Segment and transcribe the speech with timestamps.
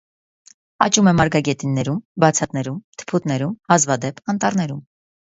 [0.83, 4.81] Աճում է մարգագետիններում, բացատներում, թփուտներում, հազվադեպ՝ անտառներում։